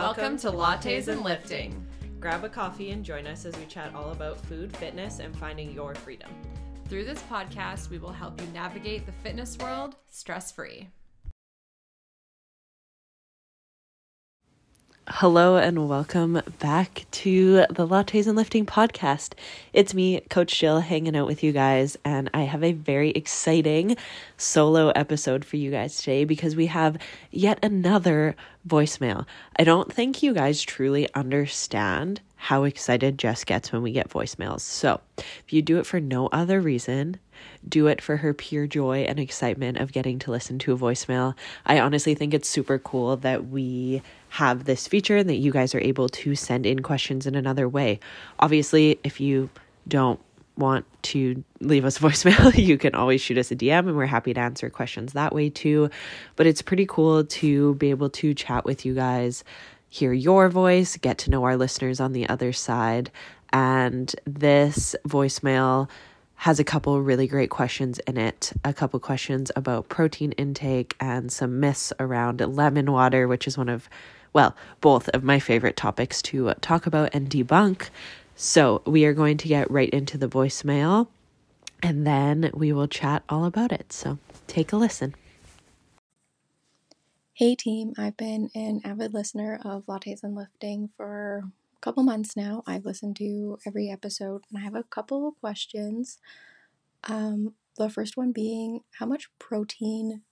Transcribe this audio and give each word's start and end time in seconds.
Welcome 0.00 0.38
to 0.38 0.52
Lattes 0.52 1.08
and 1.08 1.22
Lifting. 1.22 1.84
Grab 2.20 2.44
a 2.44 2.48
coffee 2.48 2.92
and 2.92 3.04
join 3.04 3.26
us 3.26 3.44
as 3.44 3.56
we 3.58 3.66
chat 3.66 3.96
all 3.96 4.12
about 4.12 4.38
food, 4.46 4.74
fitness, 4.76 5.18
and 5.18 5.36
finding 5.36 5.72
your 5.72 5.92
freedom. 5.96 6.30
Through 6.88 7.04
this 7.04 7.20
podcast, 7.22 7.90
we 7.90 7.98
will 7.98 8.12
help 8.12 8.40
you 8.40 8.46
navigate 8.54 9.06
the 9.06 9.12
fitness 9.24 9.58
world 9.58 9.96
stress 10.08 10.52
free. 10.52 10.88
Hello 15.10 15.56
and 15.56 15.88
welcome 15.88 16.42
back 16.58 17.06
to 17.12 17.64
the 17.70 17.88
Lattes 17.88 18.26
and 18.26 18.36
Lifting 18.36 18.66
podcast. 18.66 19.32
It's 19.72 19.94
me, 19.94 20.20
Coach 20.28 20.58
Jill, 20.58 20.80
hanging 20.80 21.16
out 21.16 21.26
with 21.26 21.42
you 21.42 21.50
guys, 21.50 21.96
and 22.04 22.28
I 22.34 22.42
have 22.42 22.62
a 22.62 22.72
very 22.72 23.10
exciting 23.12 23.96
solo 24.36 24.90
episode 24.90 25.46
for 25.46 25.56
you 25.56 25.70
guys 25.70 25.96
today 25.96 26.24
because 26.24 26.54
we 26.54 26.66
have 26.66 26.98
yet 27.30 27.58
another 27.64 28.36
voicemail. 28.68 29.24
I 29.58 29.64
don't 29.64 29.90
think 29.90 30.22
you 30.22 30.34
guys 30.34 30.60
truly 30.60 31.12
understand 31.14 32.20
how 32.36 32.64
excited 32.64 33.18
Jess 33.18 33.44
gets 33.44 33.72
when 33.72 33.80
we 33.80 33.92
get 33.92 34.10
voicemails. 34.10 34.60
So, 34.60 35.00
if 35.16 35.52
you 35.52 35.62
do 35.62 35.78
it 35.78 35.86
for 35.86 36.00
no 36.00 36.26
other 36.28 36.60
reason, 36.60 37.18
do 37.66 37.86
it 37.86 38.02
for 38.02 38.18
her 38.18 38.34
pure 38.34 38.66
joy 38.66 38.98
and 38.98 39.18
excitement 39.18 39.78
of 39.78 39.92
getting 39.92 40.18
to 40.20 40.30
listen 40.30 40.58
to 40.60 40.72
a 40.72 40.78
voicemail. 40.78 41.34
I 41.66 41.80
honestly 41.80 42.14
think 42.14 42.34
it's 42.34 42.48
super 42.48 42.78
cool 42.78 43.16
that 43.18 43.48
we 43.48 44.02
have 44.30 44.64
this 44.64 44.86
feature 44.86 45.16
and 45.16 45.28
that 45.28 45.36
you 45.36 45.52
guys 45.52 45.74
are 45.74 45.80
able 45.80 46.08
to 46.08 46.34
send 46.34 46.66
in 46.66 46.80
questions 46.80 47.26
in 47.26 47.34
another 47.34 47.68
way. 47.68 48.00
Obviously, 48.38 48.98
if 49.04 49.20
you 49.20 49.50
don't 49.86 50.20
want 50.56 50.84
to 51.02 51.42
leave 51.60 51.84
us 51.84 51.98
voicemail, 52.00 52.56
you 52.56 52.76
can 52.76 52.94
always 52.94 53.20
shoot 53.20 53.38
us 53.38 53.50
a 53.50 53.56
DM 53.56 53.88
and 53.88 53.96
we're 53.96 54.06
happy 54.06 54.34
to 54.34 54.40
answer 54.40 54.68
questions 54.68 55.12
that 55.14 55.34
way 55.34 55.48
too. 55.48 55.90
But 56.36 56.46
it's 56.46 56.62
pretty 56.62 56.86
cool 56.86 57.24
to 57.24 57.74
be 57.76 57.90
able 57.90 58.10
to 58.10 58.34
chat 58.34 58.64
with 58.64 58.84
you 58.84 58.94
guys 58.94 59.44
hear 59.90 60.12
your 60.12 60.48
voice, 60.48 60.96
get 60.96 61.18
to 61.18 61.30
know 61.30 61.44
our 61.44 61.56
listeners 61.56 62.00
on 62.00 62.12
the 62.12 62.28
other 62.28 62.52
side. 62.52 63.10
And 63.52 64.14
this 64.26 64.94
voicemail 65.06 65.88
has 66.36 66.60
a 66.60 66.64
couple 66.64 67.00
really 67.00 67.26
great 67.26 67.50
questions 67.50 67.98
in 68.00 68.16
it. 68.16 68.52
A 68.64 68.72
couple 68.72 69.00
questions 69.00 69.50
about 69.56 69.88
protein 69.88 70.32
intake 70.32 70.94
and 71.00 71.32
some 71.32 71.58
myths 71.58 71.92
around 71.98 72.40
lemon 72.40 72.92
water, 72.92 73.26
which 73.26 73.46
is 73.46 73.58
one 73.58 73.68
of, 73.68 73.88
well, 74.32 74.54
both 74.80 75.08
of 75.10 75.22
my 75.24 75.38
favorite 75.38 75.76
topics 75.76 76.22
to 76.22 76.52
talk 76.60 76.86
about 76.86 77.10
and 77.12 77.28
debunk. 77.28 77.88
So 78.34 78.82
we 78.86 79.04
are 79.04 79.12
going 79.12 79.36
to 79.38 79.48
get 79.48 79.70
right 79.70 79.90
into 79.90 80.16
the 80.16 80.28
voicemail 80.28 81.08
and 81.82 82.06
then 82.06 82.50
we 82.54 82.72
will 82.72 82.88
chat 82.88 83.22
all 83.28 83.44
about 83.44 83.72
it. 83.72 83.92
So 83.92 84.18
take 84.46 84.72
a 84.72 84.76
listen. 84.76 85.14
Hey 87.34 87.54
team, 87.54 87.92
I've 87.96 88.16
been 88.16 88.50
an 88.54 88.80
avid 88.84 89.14
listener 89.14 89.60
of 89.64 89.86
Lattes 89.86 90.24
and 90.24 90.34
Lifting 90.34 90.90
for 90.96 91.44
a 91.76 91.80
couple 91.80 92.02
months 92.02 92.36
now. 92.36 92.64
I've 92.66 92.84
listened 92.84 93.16
to 93.16 93.58
every 93.64 93.90
episode 93.90 94.42
and 94.50 94.58
I 94.58 94.62
have 94.62 94.74
a 94.74 94.82
couple 94.82 95.28
of 95.28 95.38
questions. 95.40 96.18
Um, 97.04 97.54
the 97.76 97.88
first 97.88 98.16
one 98.16 98.32
being 98.32 98.80
how 98.98 99.06
much 99.06 99.30
protein 99.38 100.22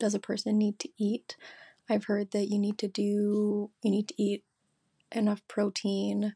does 0.00 0.14
a 0.14 0.18
person 0.18 0.58
need 0.58 0.80
to 0.80 0.88
eat? 0.98 1.36
I've 1.88 2.04
heard 2.04 2.32
that 2.32 2.48
you 2.48 2.58
need 2.58 2.78
to 2.78 2.88
do 2.88 3.70
you 3.82 3.90
need 3.90 4.08
to 4.08 4.22
eat 4.22 4.44
enough 5.12 5.42
protein 5.48 6.34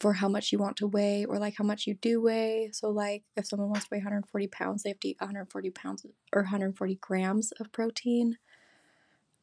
for 0.00 0.14
how 0.14 0.28
much 0.28 0.50
you 0.50 0.58
want 0.58 0.76
to 0.78 0.86
weigh 0.86 1.26
or 1.26 1.38
like 1.38 1.54
how 1.58 1.64
much 1.64 1.86
you 1.86 1.94
do 1.94 2.22
weigh. 2.22 2.70
So 2.72 2.88
like 2.88 3.22
if 3.36 3.46
someone 3.46 3.68
wants 3.68 3.84
to 3.84 3.88
weigh 3.92 3.98
140 3.98 4.46
pounds, 4.48 4.82
they 4.82 4.90
have 4.90 5.00
to 5.00 5.08
eat 5.08 5.20
140 5.20 5.70
pounds 5.70 6.06
or 6.32 6.42
140 6.42 6.94
grams 6.96 7.52
of 7.60 7.70
protein. 7.70 8.38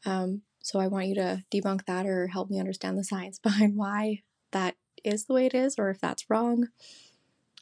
Um, 0.06 0.42
so 0.64 0.80
I 0.80 0.88
want 0.88 1.08
you 1.08 1.16
to 1.16 1.44
debunk 1.54 1.86
that 1.86 2.08
or 2.08 2.28
help 2.28 2.50
me 2.50 2.60
understand 2.60 2.98
the 2.98 3.04
science 3.04 3.38
behind 3.44 3.78
why 3.78 4.24
that 4.52 4.76
is 5.04 5.26
the 5.26 5.34
way 5.34 5.46
it 5.46 5.54
is 5.54 5.76
or 5.78 5.90
if 5.90 6.02
that's 6.02 6.30
wrong. 6.30 6.70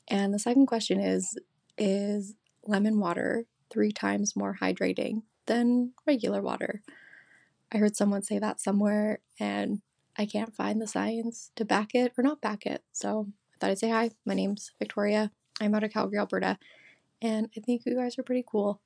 And 0.07 0.33
the 0.33 0.39
second 0.39 0.67
question 0.67 0.99
is 0.99 1.37
Is 1.77 2.35
lemon 2.65 2.99
water 2.99 3.45
three 3.69 3.91
times 3.91 4.35
more 4.35 4.57
hydrating 4.61 5.23
than 5.47 5.91
regular 6.07 6.41
water? 6.41 6.81
I 7.71 7.77
heard 7.77 7.95
someone 7.95 8.21
say 8.21 8.39
that 8.39 8.59
somewhere 8.59 9.19
and 9.39 9.81
I 10.17 10.25
can't 10.25 10.55
find 10.55 10.81
the 10.81 10.87
science 10.87 11.51
to 11.55 11.65
back 11.65 11.93
it 11.93 12.13
or 12.17 12.23
not 12.23 12.41
back 12.41 12.65
it. 12.65 12.83
So 12.91 13.27
I 13.53 13.57
thought 13.59 13.71
I'd 13.71 13.79
say 13.79 13.89
hi. 13.89 14.11
My 14.25 14.33
name's 14.33 14.71
Victoria. 14.79 15.31
I'm 15.59 15.73
out 15.73 15.83
of 15.83 15.91
Calgary, 15.91 16.19
Alberta. 16.19 16.57
And 17.21 17.49
I 17.55 17.59
think 17.61 17.83
you 17.85 17.95
guys 17.95 18.17
are 18.17 18.23
pretty 18.23 18.45
cool. 18.45 18.81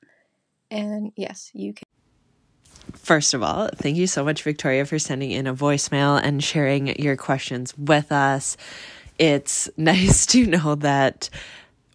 And 0.71 1.11
yes, 1.15 1.51
you 1.53 1.73
can. 1.73 1.83
First 2.95 3.33
of 3.33 3.43
all, 3.43 3.69
thank 3.75 3.97
you 3.97 4.07
so 4.07 4.23
much, 4.23 4.43
Victoria, 4.43 4.85
for 4.85 4.99
sending 4.99 5.31
in 5.31 5.47
a 5.47 5.53
voicemail 5.53 6.19
and 6.21 6.43
sharing 6.43 6.87
your 6.99 7.15
questions 7.15 7.77
with 7.77 8.11
us. 8.11 8.57
It's 9.17 9.69
nice 9.77 10.25
to 10.27 10.45
know 10.45 10.75
that 10.75 11.29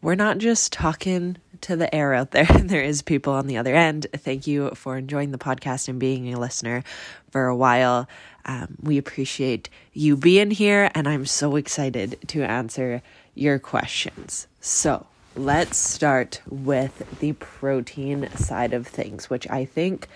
we're 0.02 0.14
not 0.14 0.38
just 0.38 0.72
talking 0.72 1.36
to 1.64 1.76
the 1.76 1.92
air 1.94 2.14
out 2.14 2.30
there. 2.30 2.46
There 2.64 2.82
is 2.82 3.02
people 3.02 3.32
on 3.32 3.46
the 3.46 3.56
other 3.56 3.74
end. 3.74 4.06
Thank 4.14 4.46
you 4.46 4.70
for 4.74 4.96
enjoying 4.96 5.30
the 5.30 5.38
podcast 5.38 5.88
and 5.88 5.98
being 5.98 6.32
a 6.32 6.38
listener 6.38 6.82
for 7.30 7.46
a 7.46 7.56
while. 7.56 8.08
Um, 8.46 8.76
we 8.82 8.98
appreciate 8.98 9.68
you 9.92 10.16
being 10.16 10.50
here, 10.50 10.90
and 10.94 11.08
I'm 11.08 11.26
so 11.26 11.56
excited 11.56 12.18
to 12.28 12.42
answer 12.42 13.02
your 13.34 13.58
questions. 13.58 14.46
So, 14.60 15.06
let's 15.36 15.76
start 15.76 16.40
with 16.48 17.18
the 17.20 17.32
protein 17.34 18.30
side 18.36 18.72
of 18.72 18.86
things, 18.86 19.30
which 19.30 19.48
I 19.50 19.64
think 19.64 20.08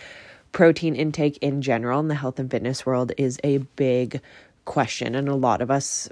protein 0.52 0.94
intake 0.94 1.38
in 1.38 1.62
general 1.62 2.00
in 2.00 2.08
the 2.08 2.14
health 2.14 2.38
and 2.38 2.50
fitness 2.50 2.84
world 2.84 3.12
is 3.16 3.38
a 3.44 3.58
big 3.76 4.20
question 4.64 5.14
and 5.14 5.28
a 5.28 5.34
lot 5.34 5.62
of 5.62 5.70
us 5.70 6.08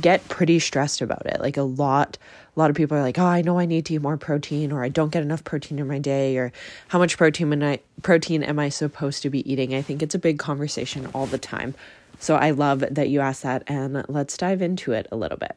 get 0.00 0.26
pretty 0.28 0.58
stressed 0.58 1.00
about 1.00 1.24
it 1.26 1.40
like 1.40 1.56
a 1.56 1.62
lot 1.62 2.18
a 2.58 2.60
lot 2.60 2.70
of 2.70 2.76
people 2.76 2.96
are 2.96 3.02
like 3.02 3.18
oh 3.18 3.24
i 3.24 3.40
know 3.40 3.58
i 3.58 3.66
need 3.66 3.86
to 3.86 3.94
eat 3.94 4.02
more 4.02 4.16
protein 4.16 4.72
or 4.72 4.82
i 4.82 4.88
don't 4.88 5.12
get 5.12 5.22
enough 5.22 5.44
protein 5.44 5.78
in 5.78 5.86
my 5.86 5.98
day 5.98 6.36
or 6.36 6.52
how 6.88 6.98
much 6.98 7.16
protein 7.16 7.52
am 7.52 7.62
i 7.62 7.78
protein 8.02 8.42
am 8.42 8.58
i 8.58 8.68
supposed 8.68 9.22
to 9.22 9.30
be 9.30 9.50
eating 9.50 9.74
i 9.74 9.80
think 9.80 10.02
it's 10.02 10.14
a 10.14 10.18
big 10.18 10.38
conversation 10.38 11.06
all 11.14 11.26
the 11.26 11.38
time 11.38 11.74
so 12.18 12.34
i 12.34 12.50
love 12.50 12.84
that 12.90 13.08
you 13.08 13.20
asked 13.20 13.44
that 13.44 13.62
and 13.68 14.04
let's 14.08 14.36
dive 14.36 14.60
into 14.60 14.92
it 14.92 15.06
a 15.12 15.16
little 15.16 15.38
bit 15.38 15.56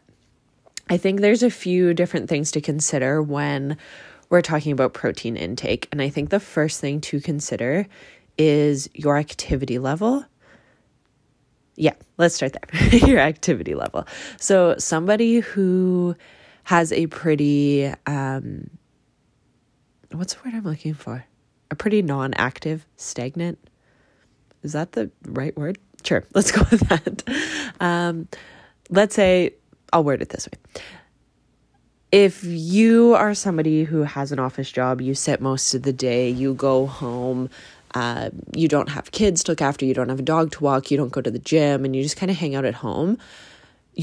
i 0.89 0.97
think 0.97 1.21
there's 1.21 1.43
a 1.43 1.49
few 1.49 1.93
different 1.93 2.29
things 2.29 2.51
to 2.51 2.61
consider 2.61 3.21
when 3.21 3.75
we're 4.29 4.41
talking 4.41 4.71
about 4.71 4.93
protein 4.93 5.35
intake 5.35 5.87
and 5.91 6.03
i 6.03 6.09
think 6.09 6.29
the 6.29 6.39
first 6.39 6.79
thing 6.79 7.01
to 7.01 7.19
consider 7.19 7.87
is 8.37 8.89
your 8.93 9.17
activity 9.17 9.77
level. 9.77 10.25
Yeah, 11.75 11.93
let's 12.17 12.35
start 12.35 12.53
there. 12.53 12.99
your 13.07 13.19
activity 13.19 13.75
level. 13.75 14.05
So, 14.37 14.75
somebody 14.77 15.39
who 15.39 16.15
has 16.63 16.91
a 16.91 17.07
pretty, 17.07 17.91
um, 18.05 18.69
what's 20.11 20.33
the 20.33 20.39
word 20.45 20.55
I'm 20.55 20.63
looking 20.63 20.93
for? 20.93 21.25
A 21.69 21.75
pretty 21.75 22.01
non 22.01 22.33
active, 22.35 22.85
stagnant. 22.97 23.59
Is 24.63 24.73
that 24.73 24.91
the 24.91 25.09
right 25.25 25.55
word? 25.57 25.77
Sure, 26.03 26.23
let's 26.33 26.51
go 26.51 26.61
with 26.69 26.81
that. 26.89 27.23
Um, 27.79 28.27
let's 28.89 29.15
say, 29.15 29.55
I'll 29.93 30.03
word 30.03 30.21
it 30.21 30.29
this 30.29 30.47
way 30.47 30.83
if 32.11 32.43
you 32.43 33.13
are 33.15 33.33
somebody 33.33 33.83
who 33.83 34.03
has 34.03 34.31
an 34.31 34.39
office 34.39 34.69
job, 34.71 35.01
you 35.01 35.15
sit 35.15 35.41
most 35.41 35.73
of 35.73 35.83
the 35.83 35.93
day, 35.93 36.29
you 36.29 36.53
go 36.53 36.85
home, 36.85 37.49
uh, 37.95 38.29
you 38.53 38.67
don't 38.67 38.89
have 38.89 39.11
kids 39.11 39.43
to 39.45 39.51
look 39.53 39.61
after, 39.61 39.85
you 39.85 39.93
don't 39.93 40.09
have 40.09 40.19
a 40.19 40.23
dog 40.23 40.51
to 40.51 40.63
walk, 40.63 40.91
you 40.91 40.97
don't 40.97 41.11
go 41.11 41.21
to 41.21 41.31
the 41.31 41.39
gym, 41.39 41.85
and 41.85 41.95
you 41.95 42.03
just 42.03 42.17
kind 42.17 42.29
of 42.29 42.37
hang 42.37 42.53
out 42.53 42.65
at 42.65 42.75
home, 42.75 43.17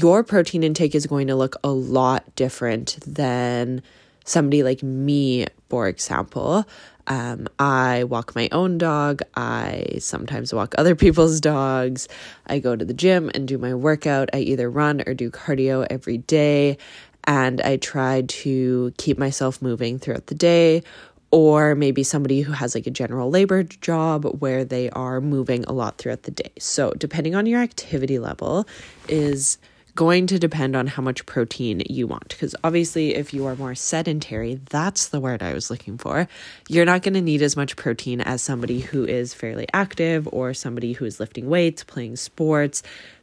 your 0.01 0.23
protein 0.23 0.63
intake 0.63 0.95
is 0.95 1.05
going 1.05 1.27
to 1.27 1.35
look 1.35 1.55
a 1.63 1.69
lot 1.69 2.35
different 2.35 2.97
than 3.05 3.81
somebody 4.23 4.63
like 4.63 4.81
me, 4.81 5.45
for 5.69 5.87
example. 5.87 6.65
Um, 7.07 7.47
I 7.57 8.05
walk 8.05 8.35
my 8.35 8.47
own 8.51 8.77
dog. 8.77 9.21
I 9.35 9.97
sometimes 9.99 10.53
walk 10.53 10.75
other 10.77 10.95
people's 11.03 11.41
dogs. 11.41 12.07
I 12.47 12.59
go 12.59 12.75
to 12.75 12.85
the 12.85 12.93
gym 12.93 13.29
and 13.33 13.47
do 13.47 13.57
my 13.57 13.73
workout. 13.73 14.29
I 14.33 14.39
either 14.39 14.69
run 14.69 15.01
or 15.05 15.13
do 15.13 15.29
cardio 15.29 15.85
every 15.89 16.19
day. 16.19 16.77
And 17.25 17.59
I 17.61 17.77
try 17.77 18.21
to 18.21 18.93
keep 18.97 19.17
myself 19.17 19.61
moving 19.61 19.99
throughout 19.99 20.27
the 20.27 20.35
day 20.35 20.83
or 21.31 21.75
maybe 21.75 22.03
somebody 22.03 22.41
who 22.41 22.53
has 22.53 22.73
like 22.73 22.87
a 22.87 22.91
general 22.91 23.29
labor 23.29 23.63
job 23.63 24.25
where 24.39 24.65
they 24.65 24.89
are 24.91 25.21
moving 25.21 25.63
a 25.65 25.73
lot 25.73 25.97
throughout 25.97 26.23
the 26.23 26.31
day. 26.31 26.51
So, 26.57 26.91
depending 26.97 27.35
on 27.35 27.45
your 27.45 27.61
activity 27.61 28.17
level, 28.17 28.67
is 29.07 29.59
going 29.99 30.27
to 30.27 30.39
depend 30.39 30.77
on 30.77 30.87
how 30.87 31.03
much 31.03 31.25
protein 31.25 31.83
you 31.89 32.07
want. 32.07 32.29
Because 32.29 32.55
obviously, 32.63 33.15
if 33.15 33.33
you 33.33 33.45
are 33.45 33.57
more 33.57 33.75
sedentary, 33.75 34.61
that's 34.69 35.09
the 35.09 35.19
word 35.19 35.43
I 35.43 35.53
was 35.53 35.69
looking 35.69 35.97
for, 35.97 36.25
you're 36.69 36.85
not 36.85 37.01
going 37.01 37.15
to 37.15 37.21
need 37.21 37.41
as 37.41 37.57
much 37.57 37.75
protein 37.75 38.21
as 38.21 38.41
somebody 38.41 38.79
who 38.79 39.03
is 39.03 39.33
fairly 39.33 39.67
active 39.73 40.25
or 40.31 40.53
somebody 40.53 40.93
who 40.93 41.03
is 41.03 41.19
lifting 41.19 41.49
weights, 41.49 41.83
playing 41.83 42.15
sports, 42.15 42.81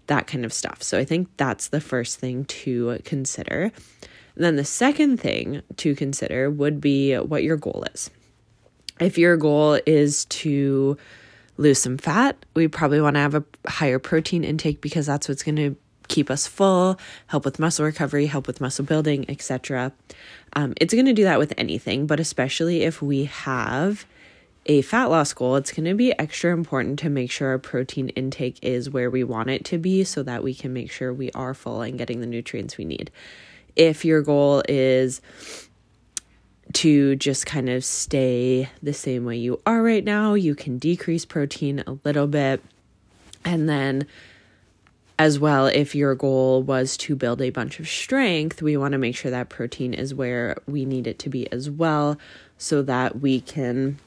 that 0.09 0.27
kind 0.27 0.45
of 0.45 0.53
stuff. 0.53 0.83
So, 0.83 0.99
I 0.99 1.07
think 1.07 1.31
that's 1.39 1.69
the 1.69 1.81
first 1.81 2.19
thing 2.19 2.45
to 2.45 3.01
consider. 3.05 3.73
And 4.35 4.45
then 4.45 4.57
the 4.57 4.65
second 4.65 5.17
thing 5.17 5.63
to 5.79 5.95
consider 5.95 6.51
would 6.51 6.79
be 6.79 7.15
what 7.17 7.43
your 7.43 7.57
goal 7.57 7.87
is. 7.95 8.11
If 9.01 9.17
your 9.17 9.39
goal 9.39 9.81
is 9.87 10.27
to 10.27 10.99
lose 11.57 11.81
some 11.81 11.97
fat. 11.97 12.37
We 12.53 12.69
probably 12.69 13.01
want 13.01 13.17
to 13.17 13.21
have 13.21 13.35
a 13.35 13.45
higher 13.67 13.99
protein 13.99 14.45
intake 14.45 14.83
because 14.83 15.07
that's 15.07 15.27
what's 15.27 15.43
going 15.43 15.57
to 15.57 15.77
keep 16.09 16.31
us 16.31 16.47
full, 16.47 16.99
help 17.29 17.45
with 17.45 17.59
muscle 17.59 17.85
recovery, 17.85 18.27
help 18.27 18.47
with 18.47 18.61
muscle 18.61 18.85
building, 18.85 19.25
etc. 19.29 19.93
Um, 20.55 20.75
it's 20.81 20.95
going 20.95 21.07
to 21.07 21.13
do 21.13 21.25
that 21.25 21.39
with 21.39 21.53
anything, 21.57 22.07
but 22.07 22.21
especially 22.21 22.83
if 22.83 23.03
we 23.03 23.25
have 23.25 24.07
a 24.67 24.83
fat 24.83 25.07
loss 25.07 25.33
goal, 25.33 25.57
it's 25.57 25.73
going 25.73 25.85
to 25.87 25.95
be 25.95 26.19
extra 26.19 26.53
important 26.53 26.99
to 26.99 27.09
make 27.09 27.31
sure 27.31 27.51
our 27.51 27.59
protein 27.59 28.09
intake 28.11 28.59
is 28.63 28.91
where 28.91 29.11
we 29.11 29.23
want 29.23 29.49
it 29.49 29.65
to 29.67 29.79
be 29.79 30.03
so 30.03 30.23
that 30.25 30.43
we 30.43 30.55
can 30.55 30.73
make 30.73 30.91
sure 30.91 31.13
we 31.13 31.31
are 31.33 31.55
full 31.55 31.83
and 31.83 31.99
getting 31.99 32.21
the 32.21 32.27
nutrients 32.27 32.77
we 32.77 32.85
need. 32.85 33.11
If 33.77 34.05
your 34.05 34.23
goal 34.23 34.63
is 34.69 35.21
to 36.73 37.15
just 37.17 37.47
kind 37.47 37.69
of 37.69 37.85
stay 37.85 38.69
the 38.83 38.93
same 38.93 39.25
way 39.25 39.37
you 39.37 39.61
are 39.65 39.83
right 39.83 40.05
now, 40.05 40.35
you 40.35 40.55
can 40.55 40.79
decrease 40.79 41.25
protein 41.25 41.85
a 41.87 41.99
little 42.05 42.27
bit. 42.27 42.61
And 43.45 43.69
then, 43.69 44.07
as 45.19 45.39
well, 45.39 45.67
if 45.67 45.95
your 45.95 46.15
goal 46.15 46.63
was 46.63 46.97
to 46.99 47.17
build 47.17 47.41
a 47.41 47.51
bunch 47.51 47.81
of 47.81 47.89
strength, 47.89 48.61
we 48.61 48.77
want 48.77 48.93
to 48.93 48.99
make 48.99 49.17
sure 49.17 49.31
that 49.31 49.49
protein 49.49 49.95
is 49.95 50.15
where 50.15 50.57
we 50.67 50.85
need 50.85 51.07
it 51.07 51.19
to 51.21 51.31
be 51.31 51.51
as 51.51 51.71
well 51.71 52.19
so 52.59 52.83
that 52.83 53.21
we 53.21 53.41
can 53.41 53.99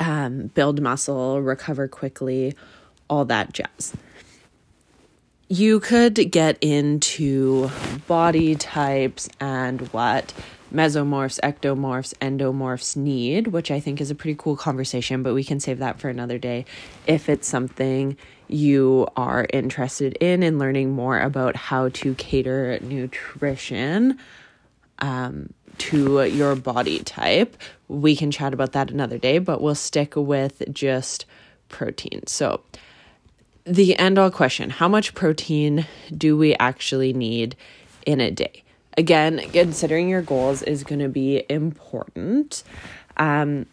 um, 0.00 0.48
build 0.48 0.80
muscle, 0.80 1.40
recover 1.40 1.86
quickly, 1.86 2.54
all 3.08 3.24
that 3.26 3.52
jazz. 3.52 3.94
You 5.48 5.78
could 5.78 6.14
get 6.30 6.58
into 6.60 7.70
body 8.08 8.56
types 8.56 9.28
and 9.38 9.82
what 9.92 10.32
mesomorphs, 10.72 11.38
ectomorphs, 11.40 12.14
endomorphs 12.14 12.96
need, 12.96 13.48
which 13.48 13.70
I 13.70 13.78
think 13.78 14.00
is 14.00 14.10
a 14.10 14.14
pretty 14.14 14.34
cool 14.36 14.56
conversation, 14.56 15.22
but 15.22 15.34
we 15.34 15.44
can 15.44 15.60
save 15.60 15.78
that 15.78 16.00
for 16.00 16.08
another 16.08 16.38
day 16.38 16.64
if 17.06 17.28
it's 17.28 17.46
something 17.46 18.16
you 18.48 19.08
are 19.16 19.46
interested 19.52 20.14
in 20.20 20.42
and 20.42 20.58
learning 20.58 20.92
more 20.92 21.18
about 21.18 21.56
how 21.56 21.88
to 21.90 22.14
cater 22.14 22.78
nutrition 22.82 24.18
um, 24.98 25.52
to 25.78 26.24
your 26.24 26.54
body 26.54 27.00
type. 27.00 27.56
We 27.88 28.16
can 28.16 28.30
chat 28.30 28.54
about 28.54 28.72
that 28.72 28.90
another 28.90 29.18
day, 29.18 29.38
but 29.38 29.60
we'll 29.60 29.74
stick 29.74 30.14
with 30.16 30.62
just 30.72 31.26
protein. 31.68 32.26
So, 32.26 32.62
the 33.64 33.98
end 33.98 34.18
all 34.18 34.30
question 34.30 34.68
how 34.68 34.88
much 34.88 35.14
protein 35.14 35.86
do 36.16 36.36
we 36.36 36.54
actually 36.56 37.12
need 37.12 37.56
in 38.06 38.20
a 38.20 38.30
day? 38.30 38.62
Again, 38.96 39.40
considering 39.52 40.08
your 40.08 40.22
goals 40.22 40.62
is 40.62 40.84
going 40.84 41.00
to 41.00 41.08
be 41.08 41.44
important. 41.48 42.62
Um, 43.16 43.66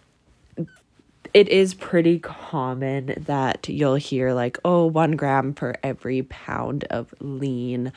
it 1.33 1.47
is 1.49 1.73
pretty 1.73 2.19
common 2.19 3.13
that 3.25 3.67
you'll 3.69 3.95
hear, 3.95 4.33
like, 4.33 4.57
oh, 4.65 4.85
one 4.85 5.11
gram 5.11 5.53
per 5.53 5.75
every 5.83 6.23
pound 6.23 6.83
of 6.85 7.13
lean 7.19 7.93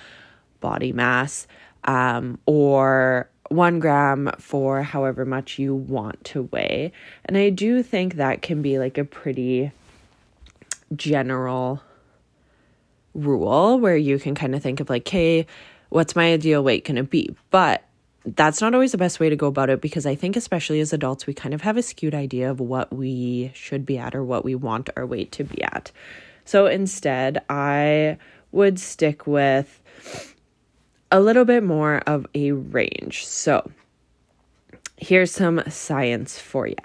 body 0.60 0.92
mass, 0.92 1.46
um, 1.84 2.38
or 2.46 3.28
one 3.48 3.78
gram 3.78 4.30
for 4.38 4.82
however 4.82 5.24
much 5.24 5.58
you 5.58 5.74
want 5.74 6.22
to 6.24 6.44
weigh. 6.52 6.92
And 7.26 7.36
I 7.36 7.50
do 7.50 7.82
think 7.82 8.14
that 8.14 8.42
can 8.42 8.62
be 8.62 8.78
like 8.78 8.98
a 8.98 9.04
pretty 9.04 9.72
general 10.94 11.82
rule 13.14 13.78
where 13.78 13.96
you 13.96 14.18
can 14.18 14.34
kind 14.34 14.54
of 14.54 14.62
think 14.62 14.80
of 14.80 14.88
like, 14.88 15.06
hey, 15.06 15.46
what's 15.90 16.16
my 16.16 16.32
ideal 16.32 16.64
weight 16.64 16.84
going 16.84 16.96
to 16.96 17.04
be? 17.04 17.34
But 17.50 17.84
that's 18.24 18.60
not 18.60 18.74
always 18.74 18.92
the 18.92 18.98
best 18.98 19.20
way 19.20 19.28
to 19.28 19.36
go 19.36 19.46
about 19.46 19.70
it 19.70 19.80
because 19.80 20.06
I 20.06 20.14
think, 20.14 20.36
especially 20.36 20.80
as 20.80 20.92
adults, 20.92 21.26
we 21.26 21.34
kind 21.34 21.54
of 21.54 21.60
have 21.60 21.76
a 21.76 21.82
skewed 21.82 22.14
idea 22.14 22.50
of 22.50 22.58
what 22.58 22.92
we 22.92 23.52
should 23.54 23.84
be 23.84 23.98
at 23.98 24.14
or 24.14 24.24
what 24.24 24.44
we 24.44 24.54
want 24.54 24.90
our 24.96 25.04
weight 25.04 25.30
to 25.32 25.44
be 25.44 25.62
at. 25.62 25.92
So 26.44 26.66
instead, 26.66 27.42
I 27.48 28.18
would 28.52 28.78
stick 28.78 29.26
with 29.26 29.82
a 31.10 31.20
little 31.20 31.44
bit 31.44 31.62
more 31.62 31.98
of 32.06 32.26
a 32.34 32.52
range. 32.52 33.26
So, 33.26 33.70
here's 34.96 35.30
some 35.30 35.62
science 35.68 36.38
for 36.38 36.66
you. 36.66 36.76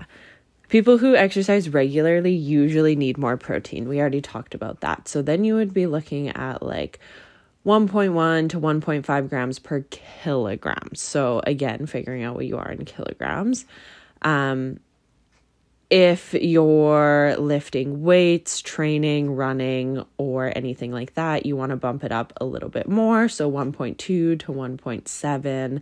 People 0.68 0.97
who 0.97 1.15
exercise 1.15 1.69
regularly 1.69 2.33
usually 2.33 2.95
need 2.95 3.18
more 3.18 3.38
protein. 3.38 3.88
We 3.88 4.00
already 4.00 4.21
talked 4.21 4.53
about 4.53 4.81
that. 4.81 5.07
So, 5.07 5.21
then 5.21 5.44
you 5.44 5.56
would 5.56 5.74
be 5.74 5.88
looking 5.88 6.30
at 6.30 6.62
like 6.62 7.00
1.1 7.65 8.50
to 8.50 8.59
1.5 8.59 9.29
grams 9.29 9.59
per 9.59 9.81
kilogram. 9.81 10.89
So, 10.95 11.41
again, 11.45 11.85
figuring 11.85 12.23
out 12.23 12.35
what 12.35 12.45
you 12.45 12.57
are 12.57 12.71
in 12.71 12.85
kilograms. 12.85 13.65
Um, 14.21 14.79
if 15.89 16.35
you're 16.35 17.35
lifting 17.39 18.03
weights, 18.03 18.61
training, 18.61 19.35
running, 19.35 20.06
or 20.17 20.53
anything 20.56 20.91
like 20.91 21.15
that, 21.15 21.47
you 21.47 21.56
want 21.56 21.71
to 21.71 21.75
bump 21.75 22.03
it 22.03 22.11
up 22.11 22.31
a 22.38 22.45
little 22.45 22.69
bit 22.69 22.88
more. 22.88 23.27
So 23.27 23.51
1.2 23.51 23.97
to 23.97 24.38
1.7. 24.38 25.81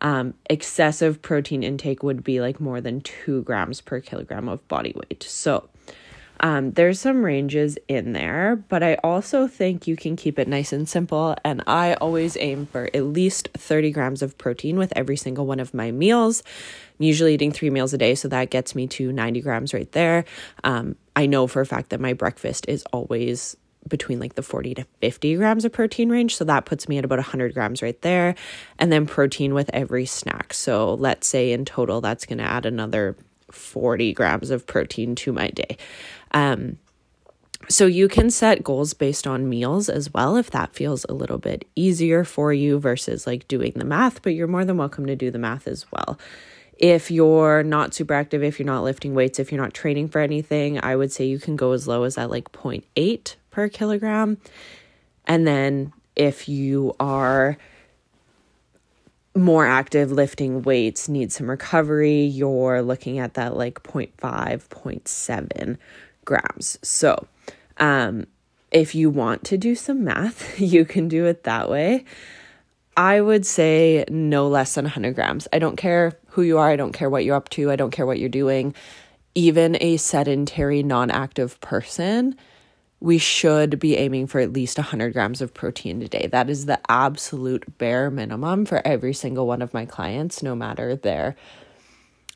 Um, 0.00 0.34
excessive 0.50 1.22
protein 1.22 1.62
intake 1.62 2.02
would 2.02 2.24
be 2.24 2.40
like 2.40 2.60
more 2.60 2.80
than 2.80 3.00
two 3.00 3.42
grams 3.42 3.80
per 3.80 4.00
kilogram 4.00 4.48
of 4.48 4.66
body 4.68 4.92
weight. 4.94 5.22
So 5.22 5.68
um, 6.40 6.72
there's 6.72 7.00
some 7.00 7.24
ranges 7.24 7.78
in 7.88 8.12
there, 8.12 8.56
but 8.68 8.82
I 8.82 8.94
also 9.02 9.46
think 9.46 9.86
you 9.86 9.96
can 9.96 10.16
keep 10.16 10.38
it 10.38 10.48
nice 10.48 10.72
and 10.72 10.88
simple. 10.88 11.36
And 11.44 11.62
I 11.66 11.94
always 11.94 12.36
aim 12.38 12.66
for 12.66 12.90
at 12.92 13.04
least 13.04 13.48
30 13.54 13.90
grams 13.90 14.22
of 14.22 14.36
protein 14.38 14.78
with 14.78 14.92
every 14.96 15.16
single 15.16 15.46
one 15.46 15.60
of 15.60 15.72
my 15.74 15.90
meals. 15.90 16.42
I'm 16.98 17.06
usually 17.06 17.34
eating 17.34 17.52
three 17.52 17.70
meals 17.70 17.94
a 17.94 17.98
day, 17.98 18.14
so 18.14 18.28
that 18.28 18.50
gets 18.50 18.74
me 18.74 18.86
to 18.88 19.12
90 19.12 19.40
grams 19.40 19.74
right 19.74 19.90
there. 19.92 20.24
Um, 20.64 20.96
I 21.14 21.26
know 21.26 21.46
for 21.46 21.60
a 21.60 21.66
fact 21.66 21.90
that 21.90 22.00
my 22.00 22.12
breakfast 22.12 22.66
is 22.68 22.84
always 22.92 23.56
between 23.88 24.18
like 24.18 24.34
the 24.34 24.42
40 24.42 24.74
to 24.74 24.86
50 25.00 25.36
grams 25.36 25.64
of 25.64 25.72
protein 25.72 26.08
range. 26.08 26.36
So 26.36 26.44
that 26.44 26.64
puts 26.64 26.88
me 26.88 26.98
at 26.98 27.04
about 27.04 27.18
100 27.18 27.54
grams 27.54 27.82
right 27.82 28.00
there. 28.02 28.34
And 28.78 28.92
then 28.92 29.06
protein 29.06 29.54
with 29.54 29.70
every 29.72 30.06
snack. 30.06 30.52
So 30.52 30.94
let's 30.94 31.26
say 31.26 31.52
in 31.52 31.64
total, 31.64 32.00
that's 32.00 32.26
going 32.26 32.38
to 32.38 32.44
add 32.44 32.66
another 32.66 33.16
40 33.50 34.12
grams 34.12 34.50
of 34.50 34.66
protein 34.66 35.14
to 35.16 35.32
my 35.32 35.48
day. 35.48 35.76
Um, 36.32 36.78
so 37.68 37.86
you 37.86 38.08
can 38.08 38.30
set 38.30 38.62
goals 38.62 38.94
based 38.94 39.26
on 39.26 39.48
meals 39.48 39.88
as 39.88 40.12
well 40.12 40.36
if 40.36 40.50
that 40.50 40.74
feels 40.74 41.04
a 41.08 41.14
little 41.14 41.38
bit 41.38 41.66
easier 41.74 42.22
for 42.22 42.52
you 42.52 42.78
versus 42.78 43.26
like 43.26 43.48
doing 43.48 43.72
the 43.74 43.84
math, 43.84 44.22
but 44.22 44.34
you're 44.34 44.46
more 44.46 44.64
than 44.64 44.76
welcome 44.76 45.06
to 45.06 45.16
do 45.16 45.30
the 45.30 45.38
math 45.38 45.66
as 45.66 45.90
well. 45.90 46.18
If 46.78 47.10
you're 47.10 47.62
not 47.62 47.94
super 47.94 48.14
active, 48.14 48.42
if 48.42 48.58
you're 48.58 48.66
not 48.66 48.84
lifting 48.84 49.14
weights, 49.14 49.38
if 49.38 49.50
you're 49.50 49.60
not 49.60 49.74
training 49.74 50.08
for 50.08 50.20
anything, 50.20 50.78
I 50.84 50.94
would 50.94 51.10
say 51.10 51.24
you 51.24 51.38
can 51.38 51.56
go 51.56 51.72
as 51.72 51.88
low 51.88 52.04
as 52.04 52.18
at 52.18 52.30
like 52.30 52.52
0.8 52.52 53.34
per 53.50 53.68
kilogram. 53.68 54.36
And 55.24 55.46
then 55.46 55.92
if 56.14 56.48
you 56.48 56.94
are 57.00 57.56
more 59.34 59.66
active 59.66 60.12
lifting 60.12 60.62
weights, 60.62 61.08
need 61.08 61.32
some 61.32 61.48
recovery, 61.48 62.22
you're 62.22 62.82
looking 62.82 63.18
at 63.18 63.34
that 63.34 63.56
like 63.56 63.82
0.5, 63.82 64.12
0.7 64.68 65.78
grams. 66.26 66.78
So, 66.82 67.26
um, 67.78 68.26
if 68.70 68.94
you 68.94 69.08
want 69.08 69.44
to 69.44 69.56
do 69.56 69.74
some 69.74 70.04
math, 70.04 70.60
you 70.60 70.84
can 70.84 71.08
do 71.08 71.24
it 71.24 71.44
that 71.44 71.70
way. 71.70 72.04
I 72.96 73.20
would 73.20 73.44
say 73.44 74.04
no 74.08 74.48
less 74.48 74.74
than 74.74 74.84
100 74.84 75.14
grams. 75.14 75.48
I 75.52 75.58
don't 75.58 75.76
care 75.76 76.18
who 76.28 76.42
you 76.42 76.58
are, 76.58 76.68
I 76.68 76.76
don't 76.76 76.92
care 76.92 77.10
what 77.10 77.24
you're 77.24 77.36
up 77.36 77.48
to, 77.50 77.70
I 77.70 77.76
don't 77.76 77.90
care 77.90 78.06
what 78.06 78.18
you're 78.18 78.28
doing. 78.28 78.74
Even 79.34 79.76
a 79.82 79.98
sedentary, 79.98 80.82
non 80.82 81.10
active 81.10 81.60
person, 81.60 82.36
we 83.00 83.18
should 83.18 83.78
be 83.78 83.96
aiming 83.96 84.26
for 84.26 84.40
at 84.40 84.54
least 84.54 84.78
100 84.78 85.12
grams 85.12 85.42
of 85.42 85.52
protein 85.52 86.00
a 86.00 86.08
day. 86.08 86.28
That 86.32 86.48
is 86.48 86.64
the 86.64 86.80
absolute 86.88 87.76
bare 87.76 88.10
minimum 88.10 88.64
for 88.64 88.80
every 88.86 89.12
single 89.12 89.46
one 89.46 89.60
of 89.60 89.74
my 89.74 89.84
clients, 89.84 90.42
no 90.42 90.54
matter 90.54 90.96
their 90.96 91.36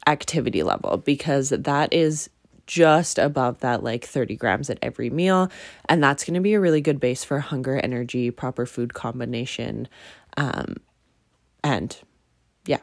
activity 0.07 0.63
level, 0.63 0.99
because 0.99 1.49
that 1.51 1.93
is 1.95 2.29
just 2.71 3.19
above 3.19 3.59
that 3.59 3.83
like 3.83 4.05
30 4.05 4.37
grams 4.37 4.71
at 4.71 4.79
every 4.81 5.11
meal. 5.11 5.51
And 5.89 6.01
that's 6.01 6.23
going 6.23 6.35
to 6.35 6.41
be 6.41 6.55
a 6.55 6.61
really 6.61 6.81
good 6.81 7.01
base 7.01 7.25
for 7.25 7.41
hunger, 7.41 7.81
energy, 7.81 8.31
proper 8.31 8.65
food 8.65 8.95
combination, 8.95 9.89
um, 10.37 10.77
and 11.65 11.99
yeah, 12.67 12.79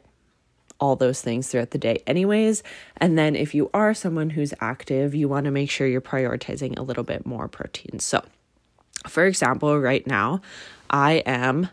all 0.82 0.98
those 0.98 1.22
things 1.22 1.48
throughout 1.48 1.72
the 1.72 1.77
day, 1.77 2.03
anyways. 2.06 2.63
And 2.98 3.17
then 3.17 3.34
if 3.38 3.56
you 3.56 3.70
are 3.74 3.94
someone 3.94 4.32
who's 4.32 4.53
active, 4.60 5.15
you 5.15 5.29
want 5.29 5.46
to 5.46 5.51
make 5.51 5.72
sure 5.72 5.88
you're 5.88 6.01
prioritizing 6.01 6.77
a 6.77 6.82
little 6.82 7.06
bit 7.06 7.25
more 7.25 7.48
protein. 7.48 8.00
So, 8.00 8.25
for 9.08 9.25
example, 9.25 9.79
right 9.79 10.06
now, 10.06 10.41
I 10.89 11.24
am 11.25 11.70